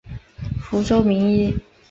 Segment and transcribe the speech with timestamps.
[0.59, 1.55] 福州名医。